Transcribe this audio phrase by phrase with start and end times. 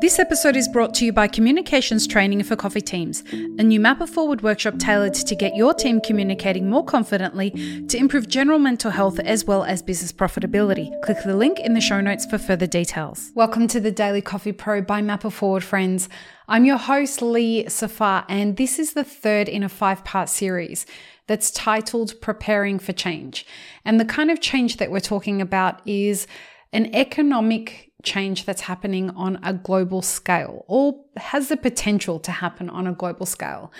[0.00, 4.00] This episode is brought to you by Communications Training for Coffee Teams, a new Map
[4.00, 7.50] It Forward workshop tailored to get your team communicating more confidently
[7.86, 10.90] to improve general mental health as well as business profitability.
[11.02, 13.30] Click the link in the show notes for further details.
[13.34, 16.08] Welcome to the Daily Coffee Pro by Map It Forward, friends.
[16.48, 20.86] I'm your host, Lee Safar, and this is the third in a five part series
[21.26, 23.44] that's titled Preparing for Change.
[23.84, 26.26] And the kind of change that we're talking about is
[26.72, 32.70] an economic change that's happening on a global scale or has the potential to happen
[32.70, 33.72] on a global scale.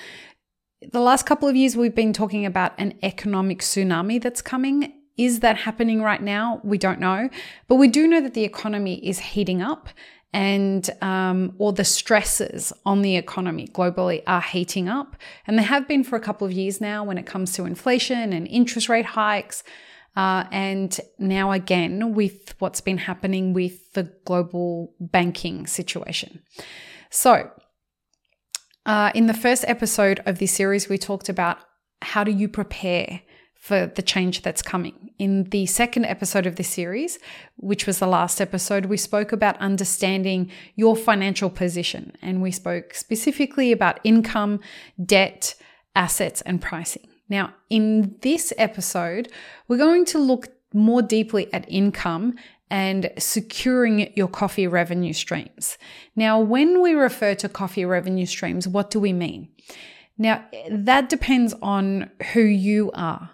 [0.92, 4.92] The last couple of years, we've been talking about an economic tsunami that's coming.
[5.16, 6.60] Is that happening right now?
[6.64, 7.28] We don't know.
[7.68, 9.90] But we do know that the economy is heating up
[10.32, 15.88] and um, or the stresses on the economy globally are heating up and they have
[15.88, 19.06] been for a couple of years now when it comes to inflation and interest rate
[19.06, 19.64] hikes
[20.16, 26.42] uh, and now, again, with what's been happening with the global banking situation.
[27.10, 27.50] So,
[28.86, 31.58] uh, in the first episode of this series, we talked about
[32.02, 33.20] how do you prepare
[33.60, 35.10] for the change that's coming.
[35.18, 37.18] In the second episode of this series,
[37.56, 42.94] which was the last episode, we spoke about understanding your financial position and we spoke
[42.94, 44.60] specifically about income,
[45.04, 45.54] debt,
[45.94, 47.09] assets, and pricing.
[47.30, 49.32] Now, in this episode,
[49.68, 52.34] we're going to look more deeply at income
[52.70, 55.78] and securing your coffee revenue streams.
[56.14, 59.48] Now, when we refer to coffee revenue streams, what do we mean?
[60.18, 63.30] Now, that depends on who you are.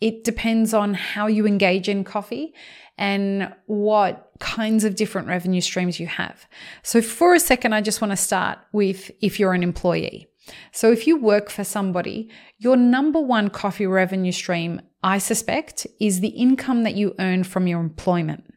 [0.00, 2.54] It depends on how you engage in coffee
[2.96, 6.46] and what kinds of different revenue streams you have.
[6.82, 10.28] So, for a second, I just want to start with if you're an employee.
[10.72, 16.20] So, if you work for somebody, your number one coffee revenue stream, I suspect, is
[16.20, 18.52] the income that you earn from your employment.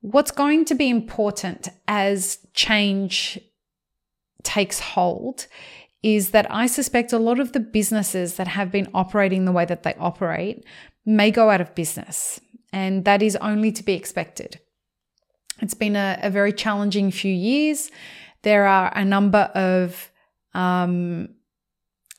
[0.00, 3.38] What's going to be important as change
[4.42, 5.46] takes hold
[6.02, 9.64] is that I suspect a lot of the businesses that have been operating the way
[9.64, 10.64] that they operate
[11.06, 12.40] may go out of business.
[12.72, 14.60] And that is only to be expected.
[15.62, 17.90] It's been a, a very challenging few years.
[18.42, 20.10] There are a number of
[20.54, 21.28] um,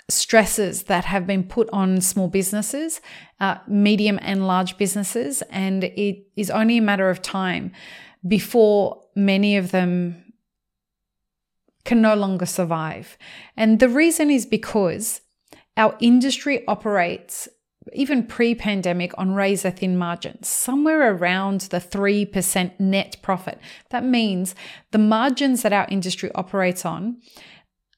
[0.09, 3.01] stresses that have been put on small businesses,
[3.39, 7.71] uh, medium and large businesses, and it is only a matter of time
[8.27, 10.33] before many of them
[11.83, 13.17] can no longer survive.
[13.55, 15.21] And the reason is because
[15.77, 17.47] our industry operates
[17.93, 23.59] even pre pandemic on razor thin margins, somewhere around the 3% net profit.
[23.91, 24.55] That means
[24.91, 27.17] the margins that our industry operates on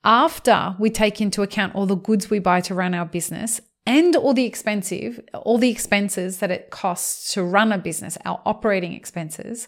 [0.07, 4.15] after we take into account all the goods we buy to run our business and
[4.15, 8.93] all the expensive, all the expenses that it costs to run a business, our operating
[8.93, 9.67] expenses,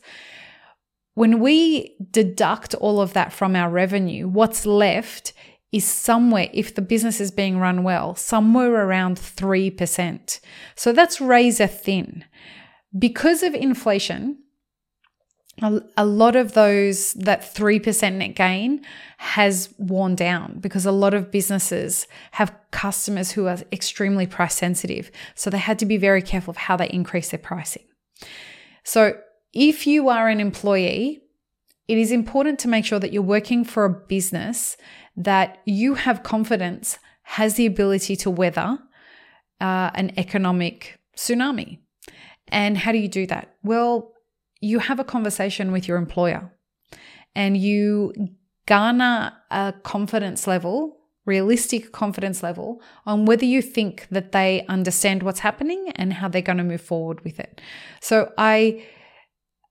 [1.14, 5.34] when we deduct all of that from our revenue, what's left
[5.74, 10.40] is somewhere, if the business is being run well, somewhere around 3%.
[10.76, 12.24] So that's razor thin.
[12.98, 14.38] Because of inflation,
[15.62, 18.82] a, lot of those, that 3% net gain
[19.18, 25.12] has worn down because a lot of businesses have customers who are extremely price sensitive.
[25.36, 27.84] So they had to be very careful of how they increase their pricing.
[28.84, 29.18] So
[29.54, 31.22] if you are an employee,
[31.88, 34.78] it is important to make sure that you're working for a business
[35.18, 38.80] that you have confidence has the ability to weather
[39.60, 41.80] uh, an economic tsunami.
[42.48, 43.56] And how do you do that?
[43.64, 44.14] Well,
[44.62, 46.52] you have a conversation with your employer
[47.36, 48.14] and you
[48.66, 55.40] garner a confidence level, realistic confidence level, on whether you think that they understand what's
[55.40, 57.62] happening and how they're going to move forward with it.
[58.02, 58.84] So I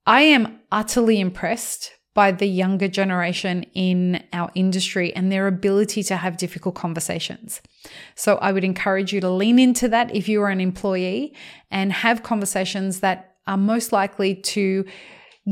[0.07, 6.17] I am utterly impressed by the younger generation in our industry and their ability to
[6.17, 7.61] have difficult conversations.
[8.17, 11.35] So I would encourage you to lean into that if you are an employee
[11.71, 14.85] and have conversations that are most likely to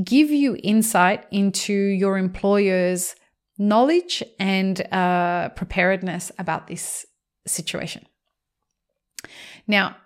[0.04, 3.16] give you insight into your employer's
[3.58, 7.06] knowledge and uh, preparedness about this
[7.46, 8.06] situation.
[9.66, 9.96] Now,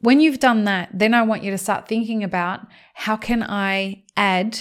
[0.00, 2.60] when you've done that, then I want you to start thinking about
[2.94, 4.58] how can I add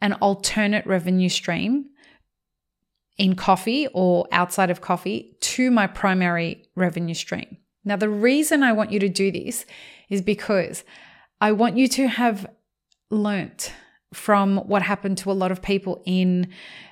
[0.00, 1.86] an alternate revenue stream
[3.16, 7.58] in coffee or outside of coffee to my primary revenue stream.
[7.84, 9.66] Now, the reason I want you to do this
[10.08, 10.84] is because
[11.40, 12.46] I want you to have
[13.10, 13.72] learnt
[14.12, 16.48] from what happened to a lot of people in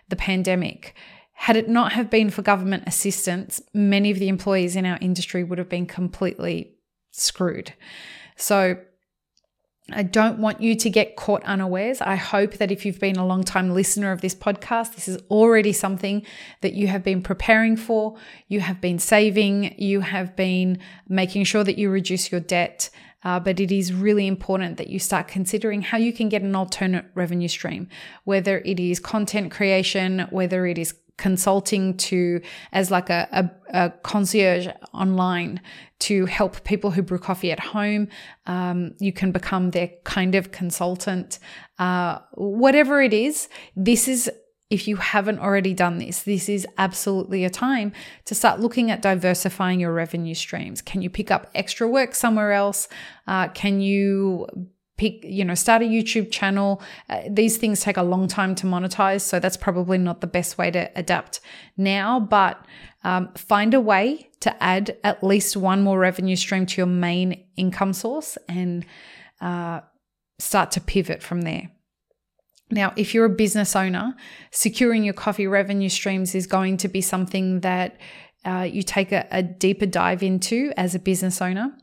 [0.08, 0.94] the pandemic.
[1.32, 5.44] Had it not have been for government assistance, many of the employees in our industry
[5.44, 6.74] would have been completely
[7.10, 7.72] screwed.
[8.36, 8.78] So
[9.92, 12.00] I don't want you to get caught unawares.
[12.00, 15.18] I hope that if you've been a long time listener of this podcast, this is
[15.30, 16.26] already something
[16.60, 18.16] that you have been preparing for,
[18.48, 22.90] you have been saving, you have been making sure that you reduce your debt.
[23.26, 26.54] Uh, but it is really important that you start considering how you can get an
[26.54, 27.88] alternate revenue stream,
[28.22, 32.40] whether it is content creation, whether it is consulting to
[32.72, 33.50] as like a, a,
[33.86, 35.60] a, concierge online
[35.98, 38.06] to help people who brew coffee at home.
[38.46, 41.40] Um, you can become their kind of consultant.
[41.80, 44.30] Uh, whatever it is, this is
[44.68, 47.92] if you haven't already done this, this is absolutely a time
[48.24, 50.82] to start looking at diversifying your revenue streams.
[50.82, 52.88] Can you pick up extra work somewhere else?
[53.26, 54.46] Uh, can you
[54.96, 56.80] pick you know start a youtube channel
[57.10, 60.56] uh, these things take a long time to monetize so that's probably not the best
[60.56, 61.40] way to adapt
[61.76, 62.64] now but
[63.04, 67.44] um, find a way to add at least one more revenue stream to your main
[67.56, 68.86] income source and
[69.42, 69.80] uh,
[70.38, 71.70] start to pivot from there
[72.70, 74.14] now, if you're a business owner,
[74.50, 77.96] securing your coffee revenue streams is going to be something that
[78.44, 81.76] uh, you take a, a, deeper dive into as a business owner.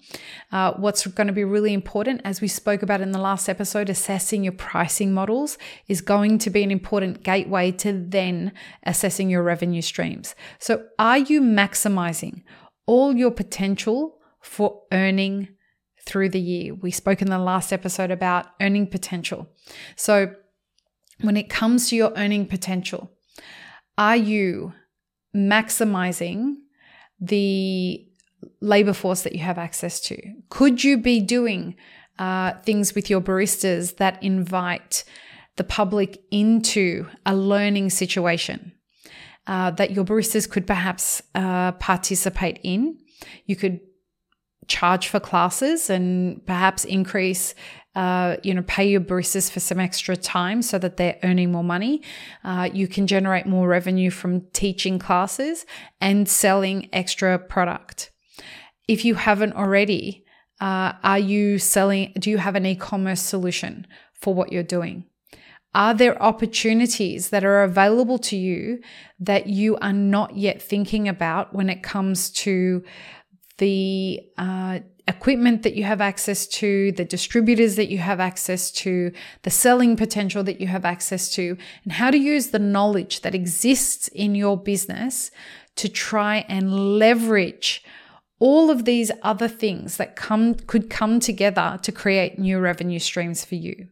[0.51, 3.89] Uh, what's going to be really important, as we spoke about in the last episode,
[3.89, 5.57] assessing your pricing models
[5.89, 8.53] is going to be an important gateway to then
[8.83, 10.35] assessing your revenue streams.
[10.57, 12.43] So, are you maximizing
[12.85, 15.49] all your potential for earning
[16.05, 16.73] through the year?
[16.73, 19.49] We spoke in the last episode about earning potential.
[19.97, 20.33] So,
[21.21, 23.11] when it comes to your earning potential,
[23.97, 24.73] are you
[25.35, 26.55] maximizing
[27.19, 28.05] the
[28.61, 30.17] labor force that you have access to?
[30.49, 31.75] Could you be doing
[32.19, 35.03] uh, things with your baristas that invite
[35.55, 38.73] the public into a learning situation
[39.47, 42.97] uh, that your baristas could perhaps uh, participate in?
[43.45, 43.79] You could
[44.67, 47.53] charge for classes and perhaps increase
[47.95, 51.63] uh, you know, pay your baristas for some extra time so that they're earning more
[51.63, 52.01] money.
[52.43, 55.65] Uh, you can generate more revenue from teaching classes
[56.01, 58.11] and selling extra product.
[58.87, 60.25] If you haven't already,
[60.59, 62.13] uh, are you selling?
[62.17, 65.05] Do you have an e commerce solution for what you're doing?
[65.75, 68.79] Are there opportunities that are available to you
[69.19, 72.83] that you are not yet thinking about when it comes to
[73.57, 79.11] the uh, equipment that you have access to, the distributors that you have access to,
[79.41, 83.35] the selling potential that you have access to, and how to use the knowledge that
[83.35, 85.29] exists in your business
[85.75, 87.83] to try and leverage
[88.39, 93.45] all of these other things that come could come together to create new revenue streams
[93.45, 93.87] for you.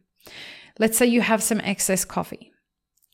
[0.78, 2.52] Let's say you have some excess coffee.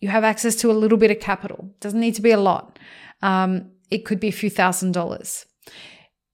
[0.00, 1.70] You have access to a little bit of capital.
[1.80, 2.78] Doesn't need to be a lot.
[3.22, 5.46] Um, it could be a few thousand dollars.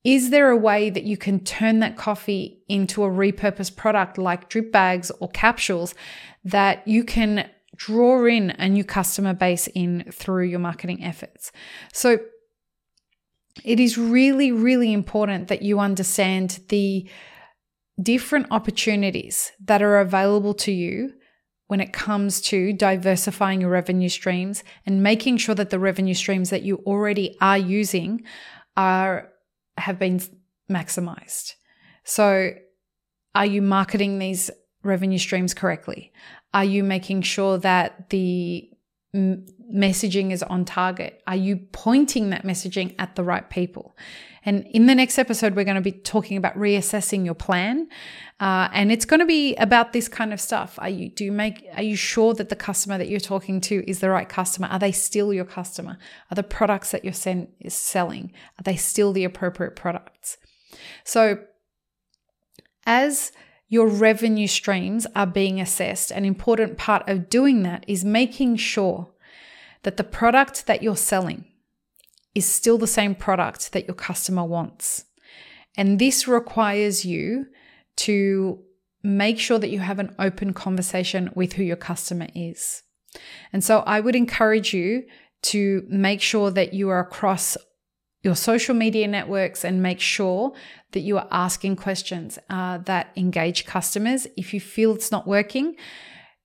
[0.05, 4.49] Is there a way that you can turn that coffee into a repurposed product like
[4.49, 5.95] drip bags or capsules
[6.43, 11.51] that you can draw in a new customer base in through your marketing efforts?
[11.91, 12.19] So
[13.63, 17.09] it is really, really important that you understand the
[17.99, 21.13] different opportunities that are available to you
[21.65, 26.51] when it comes to diversifying your revenue streams and making sure that the revenue streams
[26.51, 28.21] that you already are using
[28.77, 29.31] are
[29.77, 30.21] have been
[30.69, 31.53] maximized.
[32.03, 32.51] So,
[33.33, 34.49] are you marketing these
[34.83, 36.13] revenue streams correctly?
[36.53, 38.69] Are you making sure that the
[39.73, 41.21] messaging is on target?
[41.27, 43.97] Are you pointing that messaging at the right people?
[44.45, 47.87] And in the next episode, we're going to be talking about reassessing your plan,
[48.39, 50.77] uh, and it's going to be about this kind of stuff.
[50.77, 51.65] Are you do you make?
[51.75, 54.67] Are you sure that the customer that you're talking to is the right customer?
[54.67, 55.97] Are they still your customer?
[56.29, 60.37] Are the products that you're send, is selling are they still the appropriate products?
[61.03, 61.39] So,
[62.85, 63.31] as
[63.67, 69.09] your revenue streams are being assessed, an important part of doing that is making sure
[69.85, 71.45] that the product that you're selling
[72.33, 75.05] is still the same product that your customer wants.
[75.77, 77.45] And this requires you
[77.97, 78.59] to
[79.03, 82.81] make sure that you have an open conversation with who your customer is.
[83.53, 85.03] And so I would encourage you
[85.43, 87.55] to make sure that you are across
[88.23, 90.53] your social media networks and make sure
[90.93, 94.25] that you are asking questions uh, that engage customers.
[94.35, 95.75] If you feel it's not working,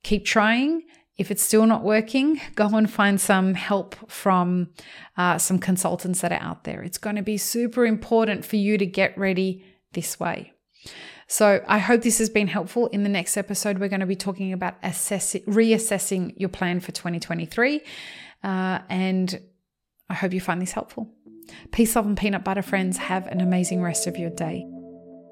[0.03, 0.83] keep trying
[1.17, 4.71] if it's still not working, go and find some help from
[5.17, 6.83] uh, some consultants that are out there.
[6.83, 10.53] It's going to be super important for you to get ready this way.
[11.27, 12.89] So, I hope this has been helpful.
[12.89, 16.91] In the next episode, we're going to be talking about assessing, reassessing your plan for
[16.91, 17.83] 2023.
[18.43, 19.41] Uh, and
[20.09, 21.15] I hope you find this helpful.
[21.71, 22.97] Peace, love, and peanut butter, friends.
[22.99, 24.67] Have an amazing rest of your day.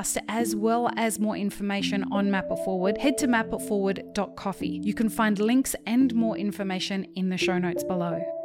[0.00, 4.80] podcast, as well as more information on Map It Forward, head to mapitforward.coffee.
[4.82, 8.39] You can find links and more information in the show notes below.